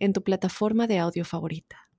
[0.00, 1.90] en tu plataforma de audio favorita.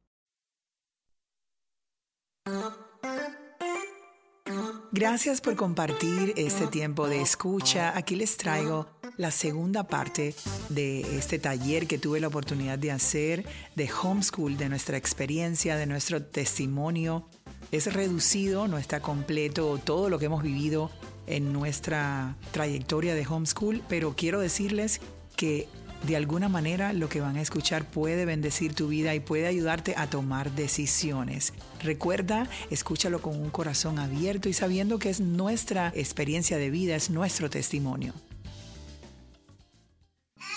[4.93, 7.97] Gracias por compartir este tiempo de escucha.
[7.97, 10.35] Aquí les traigo la segunda parte
[10.67, 13.45] de este taller que tuve la oportunidad de hacer
[13.75, 17.25] de homeschool, de nuestra experiencia, de nuestro testimonio.
[17.71, 20.91] Es reducido, no está completo todo lo que hemos vivido
[21.25, 24.99] en nuestra trayectoria de homeschool, pero quiero decirles
[25.37, 25.69] que
[26.03, 29.93] de alguna manera lo que van a escuchar puede bendecir tu vida y puede ayudarte
[29.97, 31.53] a tomar decisiones.
[31.81, 37.09] Recuerda, escúchalo con un corazón abierto y sabiendo que es nuestra experiencia de vida, es
[37.09, 38.13] nuestro testimonio.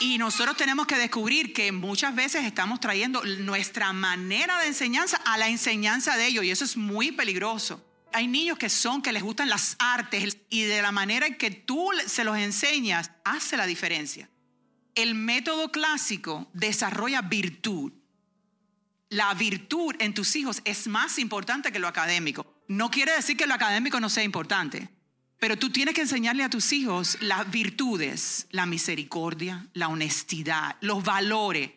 [0.00, 5.38] Y nosotros tenemos que descubrir que muchas veces estamos trayendo nuestra manera de enseñanza a
[5.38, 7.82] la enseñanza de ellos y eso es muy peligroso.
[8.12, 11.50] Hay niños que son, que les gustan las artes y de la manera en que
[11.50, 14.28] tú se los enseñas hace la diferencia
[14.94, 17.92] el método clásico desarrolla virtud.
[19.08, 22.46] La virtud en tus hijos es más importante que lo académico.
[22.68, 24.88] No quiere decir que lo académico no sea importante,
[25.38, 31.04] pero tú tienes que enseñarle a tus hijos las virtudes, la misericordia, la honestidad, los
[31.04, 31.70] valores.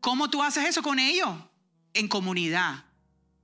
[0.00, 1.34] ¿Cómo tú haces eso con ellos?
[1.94, 2.84] En comunidad,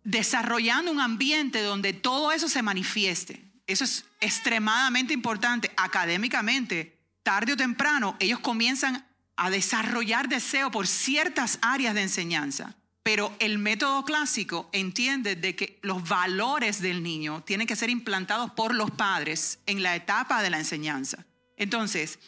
[0.04, 3.42] desarrollando un ambiente donde todo eso se manifieste.
[3.66, 9.06] Eso es extremadamente importante académicamente tarde o temprano ellos comienzan
[9.36, 12.76] a desarrollar deseo por ciertas áreas de enseñanza.
[13.02, 18.52] Pero el método clásico entiende de que los valores del niño tienen que ser implantados
[18.52, 21.26] por los padres en la etapa de la enseñanza.
[21.56, 22.20] Entonces,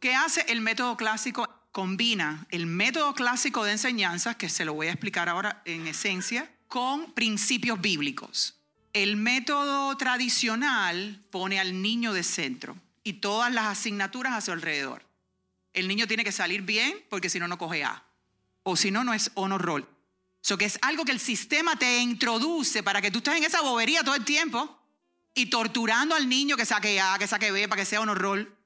[0.00, 1.48] ¿qué hace el método clásico?
[1.70, 6.50] Combina el método clásico de enseñanza, que se lo voy a explicar ahora en esencia,
[6.66, 8.58] con principios bíblicos.
[8.92, 15.00] El método tradicional pone al niño de centro y todas las asignaturas a su alrededor.
[15.72, 18.04] El niño tiene que salir bien porque si no, no coge A.
[18.64, 19.88] O si no, no es honor roll.
[20.42, 23.60] Eso que es algo que el sistema te introduce para que tú estés en esa
[23.60, 24.76] bobería todo el tiempo
[25.34, 28.56] y torturando al niño que saque A, que saque B, para que sea honor roll.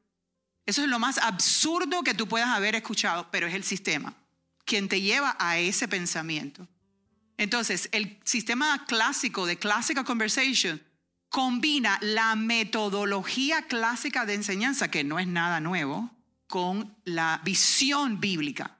[0.64, 4.14] Eso es lo más absurdo que tú puedas haber escuchado, pero es el sistema
[4.64, 6.66] quien te lleva a ese pensamiento.
[7.36, 10.82] Entonces, el sistema clásico de Classical Conversation
[11.30, 16.10] combina la metodología clásica de enseñanza, que no es nada nuevo,
[16.48, 18.76] con la visión bíblica.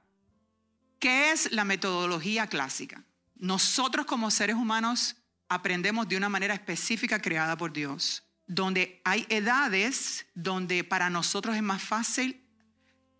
[0.99, 3.05] ¿Qué es la metodología clásica?
[3.37, 5.17] Nosotros como seres humanos
[5.49, 11.63] aprendemos de una manera específica creada por Dios, donde hay edades donde para nosotros es
[11.63, 12.45] más fácil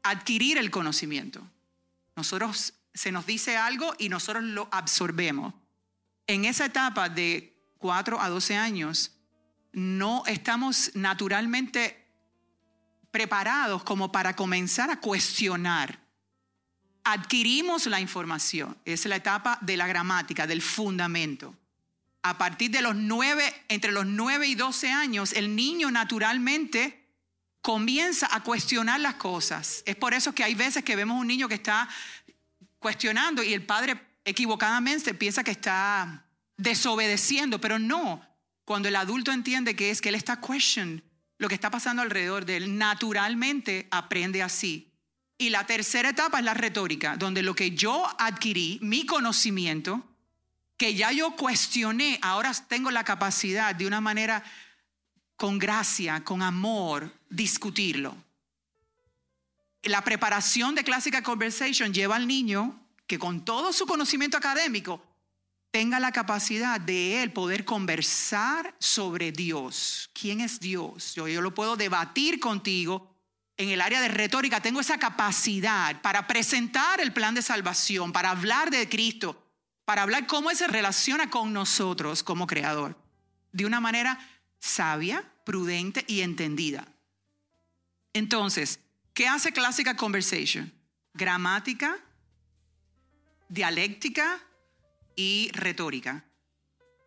[0.03, 1.49] adquirir el conocimiento.
[2.17, 5.55] Nosotros se nos dice algo y nosotros lo absorbemos.
[6.27, 9.13] En esa etapa de 4 a 12 años,
[9.73, 12.07] no estamos naturalmente
[13.11, 15.99] preparados como para comenzar a cuestionar.
[17.05, 21.55] Adquirimos la información, es la etapa de la gramática, del fundamento.
[22.23, 27.07] A partir de los nueve, entre los nueve y doce años, el niño naturalmente
[27.63, 29.83] comienza a cuestionar las cosas.
[29.87, 31.89] Es por eso que hay veces que vemos un niño que está
[32.79, 36.25] cuestionando y el padre equivocadamente piensa que está
[36.57, 38.23] desobedeciendo, pero no,
[38.71, 41.03] cuando el adulto entiende que es que él está question
[41.39, 44.93] lo que está pasando alrededor de él, naturalmente aprende así.
[45.39, 50.07] Y la tercera etapa es la retórica, donde lo que yo adquirí, mi conocimiento,
[50.77, 54.45] que ya yo cuestioné, ahora tengo la capacidad de una manera
[55.35, 58.17] con gracia, con amor, discutirlo.
[59.83, 65.10] La preparación de Clásica Conversation lleva al niño que con todo su conocimiento académico
[65.71, 70.11] tenga la capacidad de él poder conversar sobre Dios.
[70.13, 71.15] ¿Quién es Dios?
[71.15, 73.15] Yo, yo lo puedo debatir contigo.
[73.57, 78.31] En el área de retórica tengo esa capacidad para presentar el plan de salvación, para
[78.31, 79.47] hablar de Cristo,
[79.85, 82.97] para hablar cómo Él se relaciona con nosotros como creador,
[83.53, 84.19] de una manera
[84.59, 86.89] sabia, prudente y entendida.
[88.13, 88.81] Entonces,
[89.15, 90.73] ¿qué hace Clásica Conversation?
[91.13, 91.99] Gramática,
[93.49, 94.41] dialéctica,
[95.21, 96.25] y retórica.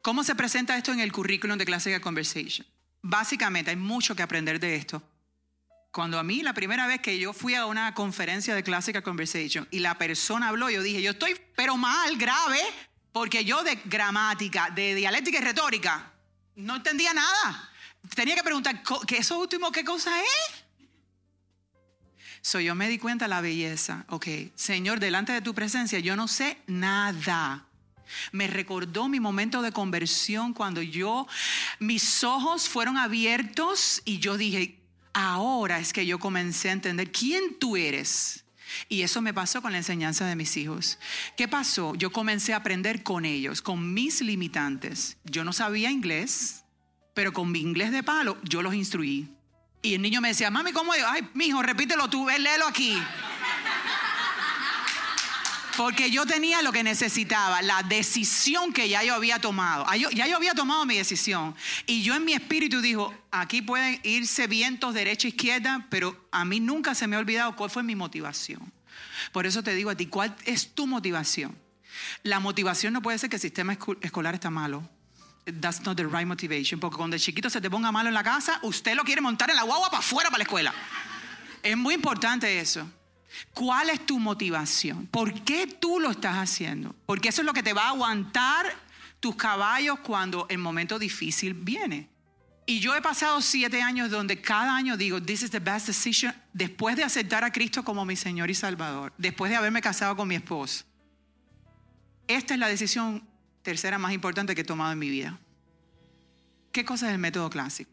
[0.04, 2.68] ¿Cómo se presenta esto en el currículum de Classical Conversation?
[3.02, 5.02] Básicamente hay mucho que aprender de esto.
[5.92, 9.68] Cuando a mí la primera vez que yo fui a una conferencia de Classical Conversation
[9.72, 12.62] y la persona habló, yo dije, yo estoy pero mal, grave,
[13.12, 16.12] porque yo de gramática, de dialéctica y retórica,
[16.56, 17.72] no entendía nada.
[18.16, 20.64] Tenía que preguntar, ¿qué eso último qué cosa es?
[22.42, 24.06] So yo me di cuenta de la belleza.
[24.10, 27.68] Ok, Señor, delante de tu presencia, yo no sé nada.
[28.32, 31.28] Me recordó mi momento de conversión cuando yo,
[31.80, 34.80] mis ojos fueron abiertos y yo dije,
[35.14, 38.44] ahora es que yo comencé a entender quién tú eres.
[38.90, 40.98] Y eso me pasó con la enseñanza de mis hijos.
[41.38, 41.96] ¿Qué pasó?
[41.96, 45.18] Yo comencé a aprender con ellos, con mis limitantes.
[45.24, 46.64] Yo no sabía inglés,
[47.14, 49.30] pero con mi inglés de palo yo los instruí.
[49.82, 50.94] Y el niño me decía, mami, ¿cómo?
[50.94, 52.98] Ay, mijo, repítelo tú, léelo aquí.
[55.78, 59.86] Porque yo tenía lo que necesitaba, la decisión que ya yo había tomado.
[59.94, 61.56] Ya yo había tomado mi decisión.
[61.88, 66.46] Y yo en mi espíritu dijo, aquí pueden irse vientos derecha e izquierda, pero a
[66.46, 68.72] mí nunca se me ha olvidado cuál fue mi motivación.
[69.32, 71.58] Por eso te digo a ti, ¿cuál es tu motivación?
[72.22, 74.88] La motivación no puede ser que el sistema escolar está malo.
[75.60, 76.80] That's not the right motivation.
[76.80, 79.50] Porque cuando el chiquito se te ponga malo en la casa, usted lo quiere montar
[79.50, 80.74] en la guagua para afuera, para la escuela.
[81.62, 82.88] Es muy importante eso.
[83.54, 85.08] ¿Cuál es tu motivación?
[85.08, 86.96] ¿Por qué tú lo estás haciendo?
[87.06, 88.66] Porque eso es lo que te va a aguantar
[89.20, 92.10] tus caballos cuando el momento difícil viene.
[92.66, 96.34] Y yo he pasado siete años donde cada año digo, this is the best decision,
[96.54, 100.28] después de aceptar a Cristo como mi Señor y Salvador, después de haberme casado con
[100.28, 100.86] mi esposo.
[102.28, 103.28] Esta es la decisión
[103.64, 105.40] tercera más importante que he tomado en mi vida.
[106.72, 107.93] ¿Qué cosa es el método clásico?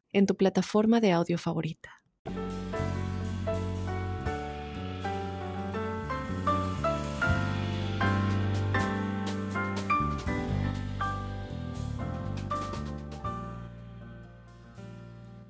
[0.13, 2.01] en tu plataforma de audio favorita.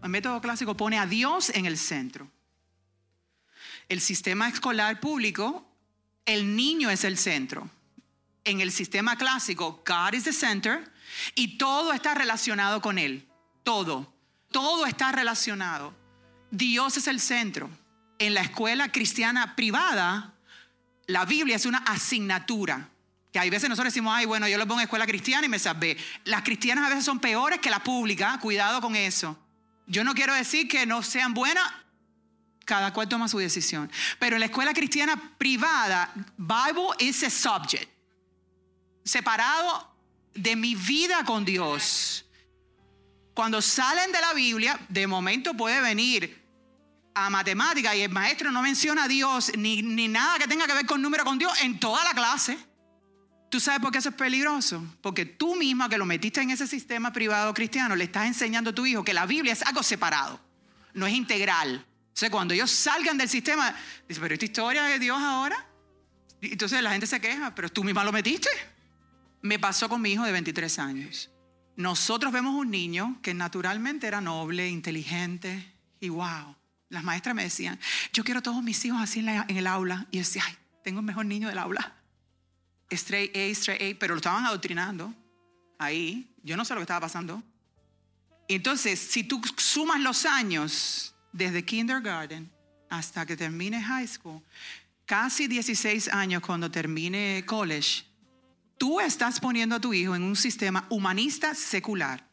[0.04, 2.30] El método clásico pone a Dios en el centro.
[3.88, 5.66] El sistema escolar público,
[6.26, 7.70] el niño es el centro.
[8.44, 10.92] En el sistema clásico, God is the center
[11.36, 13.28] y todo está relacionado con él.
[13.64, 14.14] Todo.
[14.52, 15.94] Todo está relacionado.
[16.52, 17.70] Dios es el centro.
[18.20, 20.34] En la escuela cristiana privada,
[21.08, 22.90] la Biblia es una asignatura.
[23.32, 25.58] Que hay veces nosotros decimos, ay, bueno, yo lo pongo en escuela cristiana y me
[25.58, 25.98] salvé.
[26.26, 29.38] Las cristianas a veces son peores que la pública, cuidado con eso.
[29.88, 31.64] Yo no quiero decir que no sean buenas,
[32.66, 33.90] cada cual toma su decisión.
[34.20, 37.90] Pero en la escuela cristiana privada, Bible is a subject,
[39.06, 39.96] separado
[40.34, 42.26] de mi vida con Dios.
[43.42, 46.46] Cuando salen de la Biblia, de momento puede venir
[47.16, 50.76] a matemática y el maestro no menciona a Dios ni, ni nada que tenga que
[50.76, 52.56] ver con número con Dios en toda la clase.
[53.50, 54.86] ¿Tú sabes por qué eso es peligroso?
[55.02, 58.76] Porque tú misma que lo metiste en ese sistema privado cristiano, le estás enseñando a
[58.76, 60.40] tu hijo que la Biblia es algo separado,
[60.94, 61.84] no es integral.
[62.14, 63.76] O sea, cuando ellos salgan del sistema,
[64.08, 65.66] dice, pero esta historia de Dios ahora.
[66.42, 68.50] Entonces la gente se queja, pero tú misma lo metiste.
[69.42, 71.32] Me pasó con mi hijo de 23 años.
[71.76, 76.56] Nosotros vemos un niño que naturalmente era noble, inteligente y wow.
[76.90, 77.80] Las maestras me decían,
[78.12, 80.08] yo quiero todos mis hijos así en, el aula.
[80.12, 80.44] Y yo decía,
[80.84, 81.96] tengo el mejor niño del aula.
[82.90, 85.14] Straight A, straight A, pero lo estaban adoctrinando
[85.80, 86.30] ahí.
[86.44, 87.42] Yo no sé lo que estaba pasando.
[88.50, 92.52] Entonces, si tú sumas los años desde kindergarten
[92.90, 94.44] hasta que termine high school,
[95.06, 98.04] casi 16 años cuando termine college,
[98.82, 102.28] Tú estás poniendo a tu hijo en un sistema humanista secular.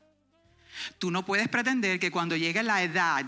[0.96, 3.26] Tú no puedes pretender que cuando llegue la edad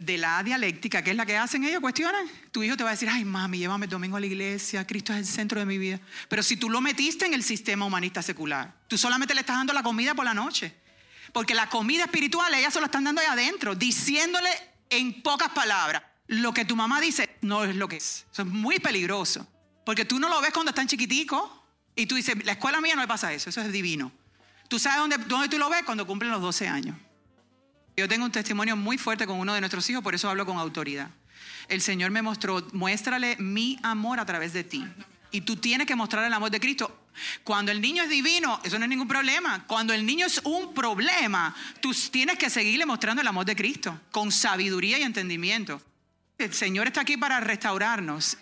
[0.00, 2.94] de la dialéctica, que es la que hacen ellos, cuestionan, tu hijo te va a
[2.94, 5.78] decir, ay mami, llévame el domingo a la iglesia, Cristo es el centro de mi
[5.78, 6.00] vida.
[6.28, 9.72] Pero si tú lo metiste en el sistema humanista secular, tú solamente le estás dando
[9.72, 10.74] la comida por la noche.
[11.32, 14.50] Porque la comida espiritual, ellas se lo están dando ahí adentro, diciéndole
[14.90, 18.26] en pocas palabras, lo que tu mamá dice no es lo que es.
[18.32, 19.46] Eso es muy peligroso.
[19.86, 21.61] Porque tú no lo ves cuando están chiquiticos.
[21.94, 24.12] Y tú dices, la escuela mía no me pasa eso, eso es divino.
[24.68, 25.82] ¿Tú sabes dónde, dónde tú lo ves?
[25.84, 26.96] Cuando cumplen los 12 años.
[27.96, 30.56] Yo tengo un testimonio muy fuerte con uno de nuestros hijos, por eso hablo con
[30.56, 31.10] autoridad.
[31.68, 34.84] El Señor me mostró, muéstrale mi amor a través de ti.
[35.30, 37.06] Y tú tienes que mostrar el amor de Cristo
[37.42, 39.66] Cuando el niño es divino, eso no es ningún problema.
[39.66, 43.98] Cuando el niño es un problema, tú tienes que seguirle mostrando el amor de Cristo
[44.10, 45.82] con sabiduría y entendimiento.
[46.38, 48.38] El Señor está aquí para restaurarnos.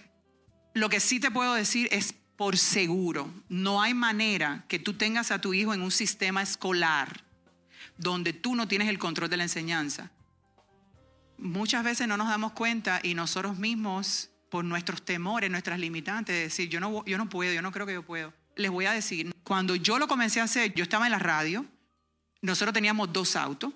[0.74, 5.30] Lo que sí te puedo decir es por seguro, no hay manera que tú tengas
[5.30, 7.22] a tu hijo en un sistema escolar
[7.98, 10.10] donde tú no tienes el control de la enseñanza.
[11.36, 16.40] Muchas veces no nos damos cuenta y nosotros mismos, por nuestros temores, nuestras limitantes, de
[16.44, 18.32] decir, yo no, yo no puedo, yo no creo que yo puedo.
[18.56, 21.66] Les voy a decir, cuando yo lo comencé a hacer, yo estaba en la radio,
[22.40, 23.74] nosotros teníamos dos autos,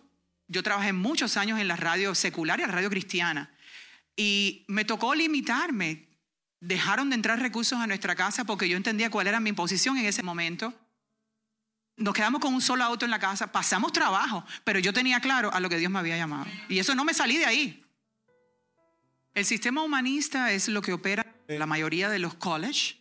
[0.48, 3.52] yo trabajé muchos años en la radio secular y la radio cristiana,
[4.16, 6.13] y me tocó limitarme.
[6.60, 10.06] Dejaron de entrar recursos a nuestra casa porque yo entendía cuál era mi posición en
[10.06, 10.72] ese momento
[11.96, 15.52] nos quedamos con un solo auto en la casa, pasamos trabajo, pero yo tenía claro
[15.52, 16.46] a lo que Dios me había llamado.
[16.68, 17.84] Y eso no me salí de ahí.
[19.34, 22.96] El sistema humanista es lo que opera la mayoría de los college,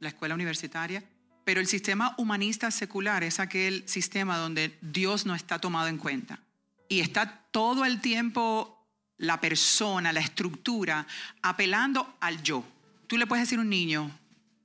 [0.00, 1.04] la escuela universitaria,
[1.44, 6.40] pero el sistema humanista secular es aquel sistema donde Dios no está tomado en cuenta.
[6.88, 8.86] Y está todo el tiempo
[9.18, 11.06] la persona, la estructura,
[11.42, 12.64] apelando al yo.
[13.12, 14.10] Tú le puedes decir a un niño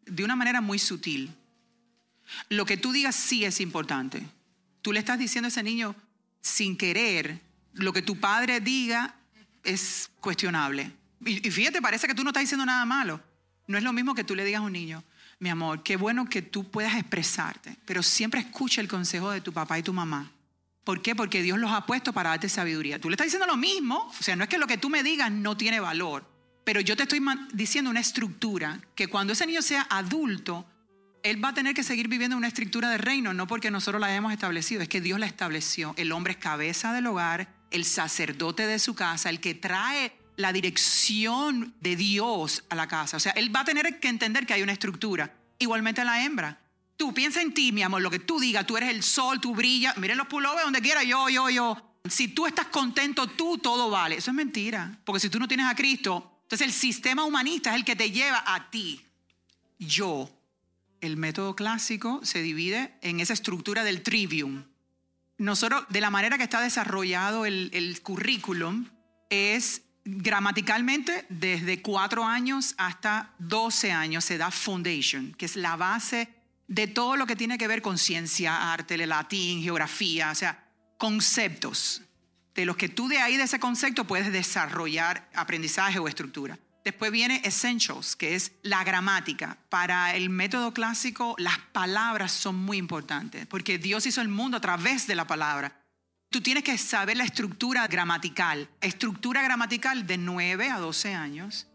[0.05, 1.35] de una manera muy sutil,
[2.47, 4.25] lo que tú digas sí es importante.
[4.81, 5.93] Tú le estás diciendo a ese niño
[6.39, 7.41] sin querer,
[7.73, 9.15] lo que tu padre diga
[9.65, 10.93] es cuestionable.
[11.25, 13.21] Y, fíjate, parece que tú no estás diciendo nada malo.
[13.67, 15.03] No es lo mismo que tú le digas a un niño,
[15.39, 19.51] mi amor, qué bueno que tú puedas expresarte, pero siempre escucha el consejo de tu
[19.51, 20.31] papá y tu mamá.
[20.85, 21.15] ¿Por qué?
[21.15, 22.97] Porque Dios los ha puesto para darte sabiduría.
[22.97, 25.03] Tú le estás diciendo lo mismo, o sea, no es que lo que tú me
[25.03, 26.36] digas no tiene valor,
[26.67, 27.21] pero yo te estoy
[27.53, 30.65] diciendo una estructura que cuando ese niño sea adulto,
[31.23, 34.07] él va a tener que seguir viviendo una estructura de reino, no porque nosotros la
[34.07, 35.93] hayamos establecido, es que Dios la estableció.
[35.95, 40.51] El hombre es cabeza del hogar, el sacerdote de su casa, el que trae la
[40.51, 43.15] dirección de Dios a la casa.
[43.15, 45.33] O sea, él va a tener que entender que hay una estructura.
[45.59, 46.59] Igualmente la hembra.
[46.97, 49.55] Tú piensa en ti, mi amor, lo que tú digas, tú eres el sol, tú
[49.55, 51.95] brillas, miren los pullovers donde quiera, yo, yo, yo.
[52.09, 54.17] Si tú estás contento, tú, todo vale.
[54.17, 54.99] Eso es mentira.
[55.05, 58.09] Porque si tú no tienes a Cristo, entonces el sistema humanista es el que te
[58.09, 59.01] lleva a ti.
[59.79, 60.29] Yo,
[61.01, 64.63] el método clásico se divide en esa estructura del trivium.
[65.37, 68.87] Nosotros, de la manera que está desarrollado el, currículum,
[69.29, 76.29] es gramaticalmente desde cuatro años hasta 12 años se da foundation, que es la base
[76.69, 80.63] de todo lo que tiene que ver con ciencia, arte, latín, geografía, o sea,
[80.97, 82.03] conceptos,
[82.57, 86.57] de los que tú de ahí, de ese concepto, puedes desarrollar aprendizaje o estructura.
[86.83, 89.59] Después viene Essentials, que es la gramática.
[89.69, 94.61] Para el método clásico, las palabras son muy importantes, porque Dios hizo el mundo a
[94.61, 95.83] través de la palabra.
[96.31, 98.67] Tú tienes que saber la estructura gramatical.
[98.81, 101.67] Estructura gramatical de 9 a 12 años.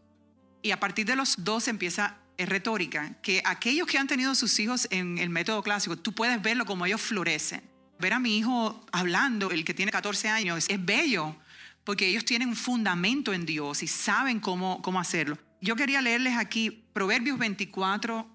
[0.62, 4.89] Y a partir de los 12 empieza retórica, que aquellos que han tenido sus hijos
[4.91, 7.72] en el método clásico, tú puedes verlo como ellos florecen.
[8.02, 11.37] Ver a mi hijo hablando, el que tiene 14 años, es bello,
[11.85, 15.38] porque ellos tienen un fundamento en Dios y saben cómo, cómo hacerlo.
[15.61, 18.28] Yo quería leerles aquí Proverbios 24,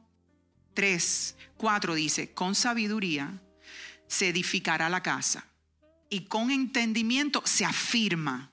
[0.73, 3.41] 3, 4 dice, con sabiduría
[4.07, 5.45] se edificará la casa
[6.09, 8.49] y con entendimiento se afirma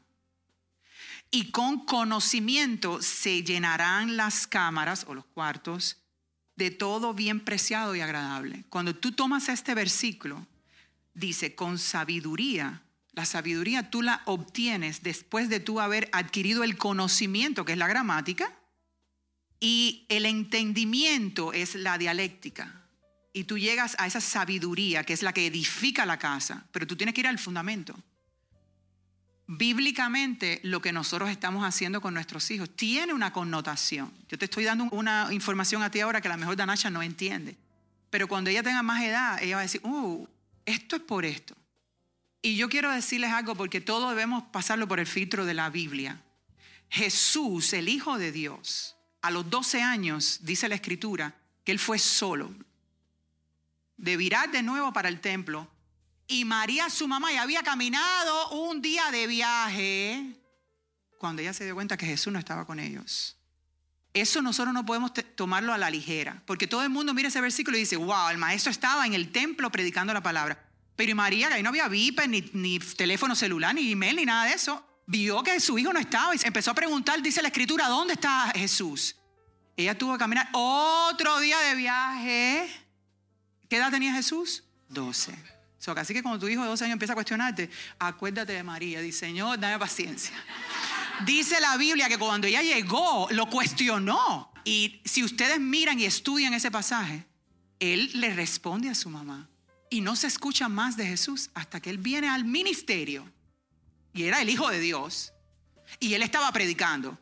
[1.31, 5.97] y con conocimiento se llenarán las cámaras o los cuartos
[6.57, 8.65] de todo bien preciado y agradable.
[8.69, 10.45] Cuando tú tomas este versículo,
[11.15, 17.65] dice, con sabiduría la sabiduría tú la obtienes después de tú haber adquirido el conocimiento,
[17.65, 18.53] que es la gramática,
[19.61, 22.83] y el entendimiento es la dialéctica.
[23.33, 26.97] Y tú llegas a esa sabiduría, que es la que edifica la casa, pero tú
[26.97, 27.97] tienes que ir al fundamento.
[29.47, 34.13] Bíblicamente, lo que nosotros estamos haciendo con nuestros hijos tiene una connotación.
[34.29, 37.03] Yo te estoy dando una información a ti ahora que a lo mejor Danasha no
[37.03, 37.57] entiende.
[38.11, 40.27] Pero cuando ella tenga más edad, ella va a decir, uh,
[40.67, 41.57] esto es por esto.
[42.43, 46.23] Y yo quiero decirles algo porque todos debemos pasarlo por el filtro de la Biblia.
[46.91, 51.99] Jesús, el Hijo de Dios, a los 12 años, dice la Escritura, que él fue
[51.99, 52.55] solo.
[53.97, 55.71] De virar de nuevo para el templo.
[56.27, 60.37] Y María, su mamá, ya había caminado un día de viaje
[61.19, 63.39] cuando ella se dio cuenta que Jesús no estaba con ellos.
[64.15, 67.77] Eso nosotros no podemos tomarlo a la ligera, porque todo el mundo mira ese versículo
[67.77, 70.71] y dice, wow, el maestro estaba en el templo predicando la palabra.
[70.95, 74.53] Pero María, que ahí no había viper, ni, teléfono celular, ni email, ni nada de
[74.53, 78.15] eso, vio que su hijo no estaba y empezó a preguntar, dice la escritura, ¿dónde
[78.15, 79.17] está Jesús?
[79.77, 82.69] Ella tuvo que caminar otro día de viaje.
[83.69, 84.63] ¿Qué edad tenía Jesús?
[84.91, 85.37] 12.
[85.81, 87.69] So, así que cuando tu hijo de 12 años empieza a cuestionarte,
[87.99, 90.33] acuérdate de María, dice, Señor, dame paciencia.
[91.25, 94.53] Dice la Biblia que cuando ella llegó, lo cuestionó.
[94.65, 97.27] Y si ustedes miran y estudian ese pasaje,
[97.79, 99.49] él le responde a su mamá
[99.91, 103.31] y no se escucha más de Jesús hasta que él viene al ministerio.
[104.13, 105.33] Y era el Hijo de Dios.
[106.01, 107.19] Y él estaba predicando.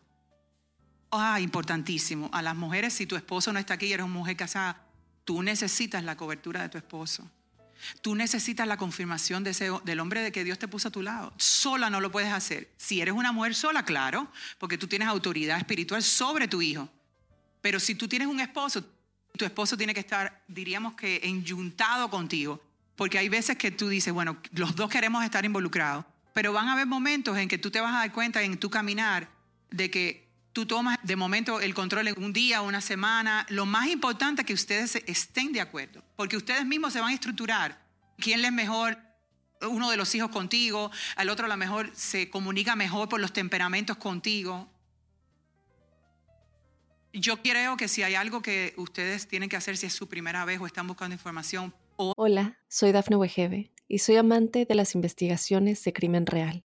[1.10, 2.30] Ah, importantísimo.
[2.32, 4.86] A las mujeres, si tu esposo no está aquí y eres una mujer casada,
[5.24, 7.28] tú necesitas la cobertura de tu esposo.
[8.00, 11.02] Tú necesitas la confirmación de ese, del hombre de que Dios te puso a tu
[11.02, 11.32] lado.
[11.36, 12.70] Sola no lo puedes hacer.
[12.76, 16.88] Si eres una mujer sola, claro, porque tú tienes autoridad espiritual sobre tu hijo.
[17.60, 18.84] Pero si tú tienes un esposo,
[19.36, 22.62] tu esposo tiene que estar, diríamos que, enyuntado contigo.
[22.96, 26.04] Porque hay veces que tú dices, bueno, los dos queremos estar involucrados.
[26.34, 28.70] Pero van a haber momentos en que tú te vas a dar cuenta en tu
[28.70, 29.28] caminar
[29.70, 30.21] de que
[30.52, 33.46] tú tomas de momento el control en un día, una semana.
[33.48, 37.14] Lo más importante es que ustedes estén de acuerdo, porque ustedes mismos se van a
[37.14, 37.80] estructurar.
[38.18, 38.98] ¿Quién les mejor?
[39.62, 43.32] Uno de los hijos contigo, al otro a lo mejor se comunica mejor por los
[43.32, 44.68] temperamentos contigo.
[47.12, 50.44] Yo creo que si hay algo que ustedes tienen que hacer si es su primera
[50.44, 51.74] vez o están buscando información.
[51.96, 56.64] Hola, soy Dafne Wegebe y soy amante de las investigaciones de crimen real.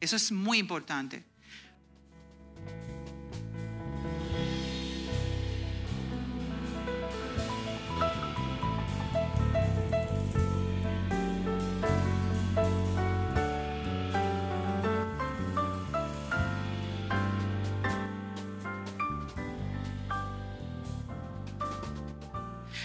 [0.00, 1.24] Eso es muy importante.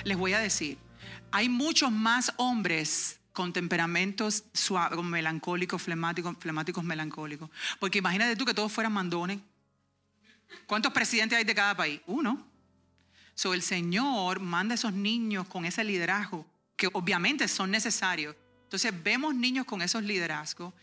[0.05, 0.77] les voy a decir,
[1.31, 7.49] hay muchos más hombres con temperamentos suaves, melancólicos, flemáticos, flemáticos melancólicos.
[7.79, 9.39] Porque imagínate tú que todos fueran mandones.
[10.65, 11.99] ¿Cuántos presidentes hay de cada país?
[12.07, 12.47] Uno.
[13.35, 16.45] So, el Señor manda a esos niños con ese liderazgo,
[16.77, 18.35] que obviamente son necesarios.
[18.63, 20.73] Entonces vemos niños con esos liderazgos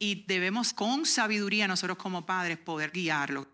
[0.00, 3.46] y debemos con sabiduría nosotros como padres poder guiarlos.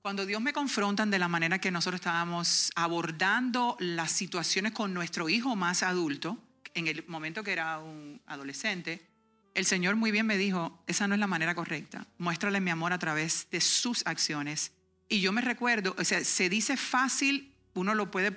[0.00, 5.28] Cuando Dios me confrontan de la manera que nosotros estábamos abordando las situaciones con nuestro
[5.28, 6.38] hijo más adulto,
[6.76, 9.04] en el momento que era un adolescente,
[9.54, 12.06] el Señor muy bien me dijo, esa no es la manera correcta.
[12.18, 14.72] Muéstrale mi amor a través de sus acciones.
[15.08, 18.32] Y yo me recuerdo, o sea, se dice fácil, uno lo puede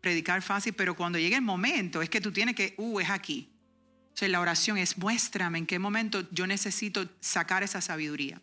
[0.00, 3.52] predicar fácil, pero cuando llega el momento es que tú tienes que, uh, es aquí.
[4.14, 8.40] O sea, la oración es muéstrame en qué momento yo necesito sacar esa sabiduría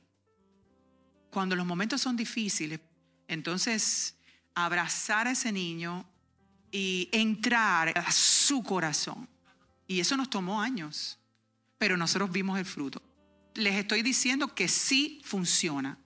[1.29, 2.79] cuando los momentos son difíciles,
[3.27, 4.15] entonces
[4.55, 6.05] abrazar a ese niño
[6.71, 9.27] y entrar a su corazón.
[9.89, 11.17] Y eso nos tomó años,
[11.79, 13.01] pero nosotros vimos el fruto.
[13.55, 15.97] Les estoy diciendo que sí funciona.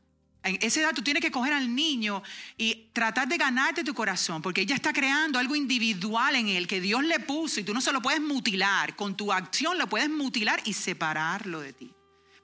[0.41, 2.23] En esa edad tú tienes que coger al niño
[2.57, 6.79] y tratar de ganarte tu corazón, porque ella está creando algo individual en él que
[6.79, 8.95] Dios le puso y tú no se lo puedes mutilar.
[8.95, 11.91] Con tu acción lo puedes mutilar y separarlo de ti.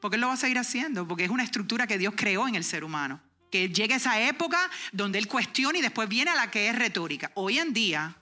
[0.02, 2.56] Porque Él lo va a seguir haciendo, porque es una estructura que Dios creó en
[2.56, 3.22] el ser humano.
[3.50, 7.32] Que llegue esa época donde Él cuestiona y después viene a la que es retórica.
[7.36, 8.19] Hoy en día,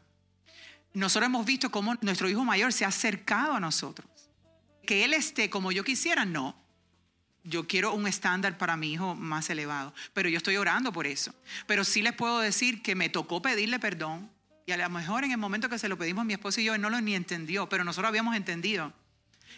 [0.93, 4.07] nosotros hemos visto cómo nuestro hijo mayor se ha acercado a nosotros.
[4.85, 6.55] Que Él esté como yo quisiera, no.
[7.43, 11.33] Yo quiero un estándar para mi hijo más elevado, pero yo estoy orando por eso.
[11.65, 14.29] Pero sí les puedo decir que me tocó pedirle perdón
[14.67, 16.75] y a lo mejor en el momento que se lo pedimos mi esposo y yo,
[16.75, 18.93] él no lo ni entendió, pero nosotros habíamos entendido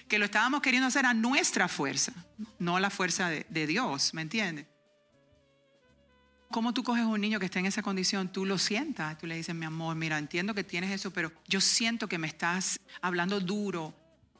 [0.08, 2.13] que lo estábamos queriendo hacer a nuestra fuerza,
[2.60, 4.68] no a la fuerza de, Dios, ¿me entiendes?
[6.52, 8.32] ¿Cómo tú coges un niño que está en esa condición?
[8.32, 11.62] Tú lo sientas, tú le dices, mi amor, mira, entiendo que tienes eso, pero yo
[11.62, 13.94] siento que me estás hablando duro.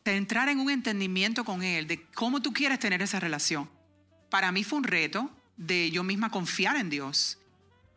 [0.04, 3.70] De entrar en un entendimiento con él de cómo tú quieres tener esa relación.
[4.32, 7.38] Para mí fue un reto de yo misma confiar en Dios.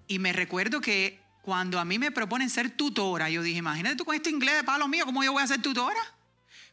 [0.07, 4.05] Y me recuerdo que cuando a mí me proponen ser tutora, yo dije, imagínate tú
[4.05, 6.01] con este inglés de palo mío, ¿cómo yo voy a ser tutora?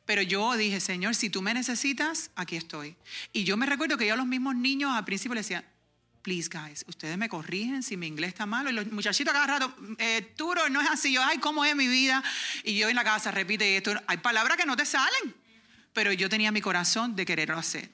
[0.05, 2.97] Pero yo dije, Señor, si tú me necesitas, aquí estoy.
[3.31, 5.63] Y yo me recuerdo que yo a los mismos niños al principio les decía,
[6.21, 8.69] please guys, ustedes me corrigen si mi inglés está malo.
[8.69, 11.13] Y los muchachitos cada rato, eh, Turo, no es así.
[11.13, 12.23] Yo, ay, ¿cómo es mi vida?
[12.63, 13.93] Y yo en la casa repite esto.
[14.07, 15.35] Hay palabras que no te salen.
[15.93, 17.89] Pero yo tenía mi corazón de quererlo hacer.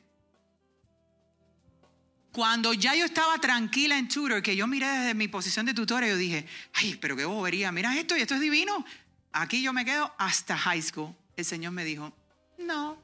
[2.31, 6.05] Cuando ya yo estaba tranquila en tutor, que yo miré desde mi posición de tutora,
[6.07, 8.85] yo dije, ay, pero qué bobería, mira esto y esto es divino.
[9.31, 12.13] Aquí yo me quedo hasta high school el Señor me dijo,
[12.57, 12.97] no,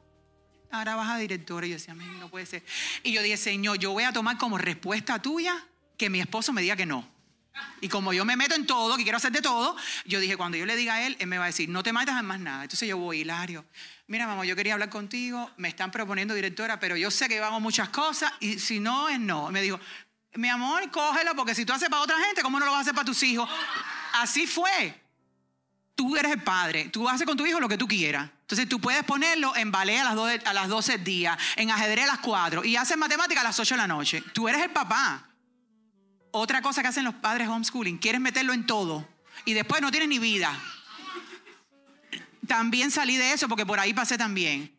[0.71, 1.65] ahora vas a directora.
[1.65, 2.63] Y yo decía, no puede ser.
[3.03, 5.63] Y yo dije, Señor, yo voy a tomar como respuesta tuya
[5.97, 7.07] que mi esposo me diga que no.
[7.81, 10.57] Y como yo me meto en todo, que quiero hacer de todo, yo dije, cuando
[10.57, 12.39] yo le diga a él, él me va a decir, no te metas en más
[12.39, 12.63] nada.
[12.63, 13.65] Entonces yo voy, Hilario,
[14.07, 17.62] mira, mamá, yo quería hablar contigo, me están proponiendo directora, pero yo sé que vamos
[17.62, 19.51] muchas cosas y si no, es no.
[19.51, 19.79] Me dijo,
[20.36, 22.81] mi amor, cógelo, porque si tú haces para otra gente, ¿cómo no lo vas a
[22.81, 23.49] hacer para tus hijos?
[24.13, 25.00] Así fue.
[25.95, 28.30] Tú eres el padre, tú haces con tu hijo lo que tú quieras.
[28.41, 32.06] Entonces tú puedes ponerlo en ballet a las, 12, a las 12 días, en ajedrez
[32.06, 34.23] a las 4 y haces matemática a las 8 de la noche.
[34.34, 35.27] Tú eres el papá.
[36.32, 39.08] Otra cosa que hacen los padres homeschooling, quieres meterlo en todo
[39.45, 40.58] y después no tienes ni vida.
[42.47, 44.75] También salí de eso porque por ahí pasé también.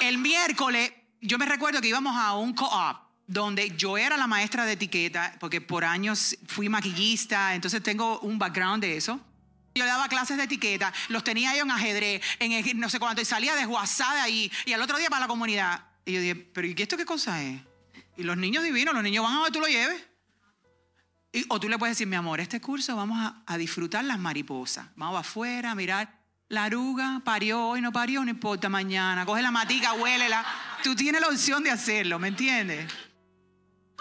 [0.00, 4.64] El miércoles, yo me recuerdo que íbamos a un co-op donde yo era la maestra
[4.64, 9.20] de etiqueta, porque por años fui maquillista, entonces tengo un background de eso.
[9.76, 13.26] Yo daba clases de etiqueta, los tenía yo en ajedrez, en no sé cuánto, y
[13.26, 15.84] salía desguazada ahí, y al otro día para la comunidad.
[16.06, 17.60] Y yo dije, pero ¿y esto qué cosa es?
[18.16, 20.02] Y los niños divinos, los niños van a ver tú lo lleves.
[21.48, 24.86] o tú le puedes decir, mi amor, este curso vamos a, a disfrutar las mariposas.
[24.96, 26.16] Vamos afuera a mirar.
[26.48, 29.26] La aruga parió hoy, no parió, no importa, mañana.
[29.26, 30.46] Coge la matica, huélela.
[30.82, 32.90] Tú tienes la opción de hacerlo, ¿me entiendes?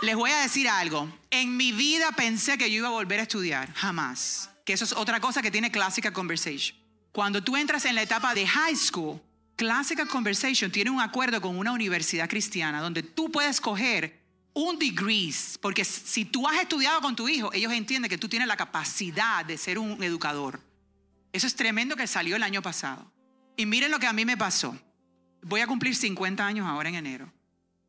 [0.01, 1.11] Les voy a decir algo.
[1.31, 3.73] En mi vida pensé que yo iba a volver a estudiar.
[3.73, 4.51] Jamás.
[4.65, 6.77] Que eso es otra cosa que tiene Classical Conversation.
[7.11, 9.21] Cuando tú entras en la etapa de high school,
[9.55, 14.19] Classical Conversation tiene un acuerdo con una universidad cristiana donde tú puedes coger
[14.53, 18.47] un degree, porque si tú has estudiado con tu hijo, ellos entienden que tú tienes
[18.47, 20.59] la capacidad de ser un educador.
[21.31, 23.11] Eso es tremendo que salió el año pasado.
[23.55, 24.77] Y miren lo que a mí me pasó.
[25.41, 27.34] Voy a cumplir 50 años ahora en enero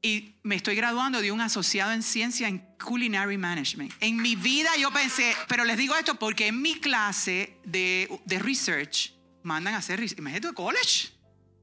[0.07, 3.93] y me estoy graduando de un asociado en ciencia en Culinary Management.
[3.99, 8.39] En mi vida yo pensé, pero les digo esto porque en mi clase de, de
[8.39, 11.09] research mandan a hacer, imagínate, college.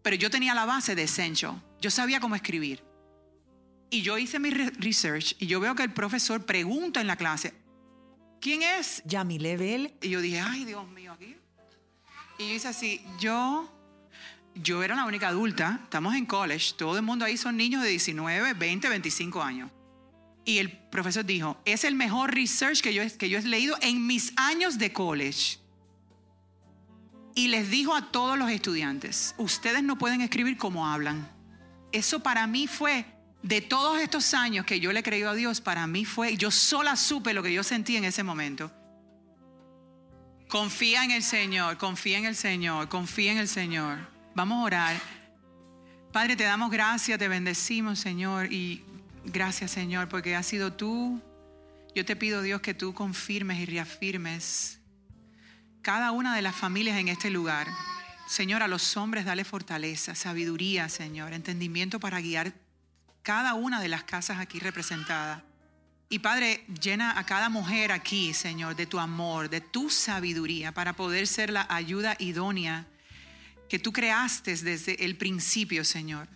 [0.02, 1.54] Pero yo tenía la base de Essential.
[1.80, 2.84] Yo sabía cómo escribir.
[3.90, 7.54] Y yo hice mi research y yo veo que el profesor pregunta en la clase,
[8.42, 9.02] ¿quién es?
[9.06, 9.94] Yami Level.
[10.02, 11.38] Y yo dije, ay Dios mío, aquí.
[12.40, 13.74] Y yo hice así, yo
[14.56, 17.90] yo era la única adulta, estamos en college, todo el mundo ahí son niños de
[17.90, 19.72] 19, 20, 25 años.
[20.46, 24.78] Y el profesor dijo, es el mejor research que yo, he leído en mis años
[24.78, 25.58] de college.
[27.36, 31.32] Y les dijo a todos los estudiantes, ustedes no pueden escribir como hablan.
[31.92, 33.06] Eso para mí fue,
[33.42, 36.96] de todos estos años que yo le he a Dios, para mí fue, yo sola
[36.96, 38.72] supe lo que yo sentí en ese momento.
[40.50, 44.13] Confía en el Señor, confía en el Señor, confía en el Señor.
[44.36, 45.02] Vamos a orar.
[46.12, 48.84] Padre, te damos gracias, te bendecimos, Señor, y
[49.26, 51.22] gracias, Señor, porque has sido tú.
[51.94, 54.80] Yo te pido, Dios, que tú confirmes y reafirmes
[55.84, 57.68] cada una de las familias en este lugar.
[58.26, 62.54] Señor, a los hombres dale fortaleza, sabiduría, Señor, entendimiento para guiar
[63.22, 65.44] cada una de las casas aquí representadas.
[66.10, 70.94] Y Padre, llena a cada mujer aquí, Señor, de tu amor, de tu sabiduría para
[70.94, 72.88] poder ser la ayuda idónea
[73.74, 76.28] que tú creaste desde el principio, Señor.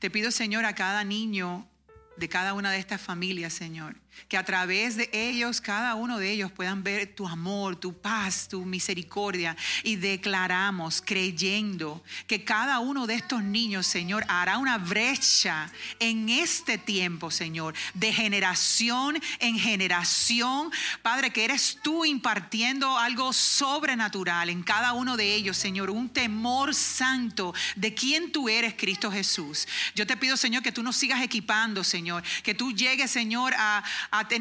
[0.00, 1.68] Te pido, Señor, a cada niño
[2.16, 3.96] de cada una de estas familias, Señor,
[4.28, 8.46] que a través de ellos, cada uno de ellos puedan ver tu amor, tu paz,
[8.48, 9.56] tu misericordia.
[9.82, 16.76] Y declaramos, creyendo, que cada uno de estos niños, Señor, hará una brecha en este
[16.78, 20.70] tiempo, Señor, de generación en generación.
[21.00, 26.74] Padre, que eres tú impartiendo algo sobrenatural en cada uno de ellos, Señor, un temor
[26.74, 29.66] santo de quién tú eres, Cristo Jesús.
[29.94, 32.01] Yo te pido, Señor, que tú nos sigas equipando, Señor,
[32.42, 33.82] que tú llegues, Señor, a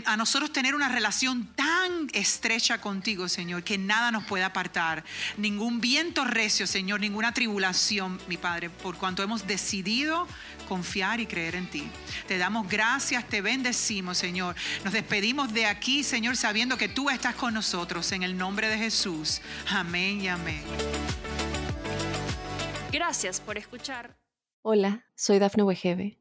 [0.05, 5.03] a, nosotros tener una relación tan estrecha contigo, Señor, que nada nos pueda apartar.
[5.37, 10.27] Ningún viento recio, Señor, ninguna tribulación, mi Padre, por cuanto hemos decidido
[10.67, 11.89] confiar y creer en ti.
[12.27, 14.55] Te damos gracias, te bendecimos, Señor.
[14.83, 18.77] Nos despedimos de aquí, Señor, sabiendo que tú estás con nosotros en el nombre de
[18.77, 19.41] Jesús.
[19.69, 20.63] Amén y amén.
[22.91, 24.17] Gracias por escuchar.
[24.63, 26.20] Hola, soy Dafne Wegebe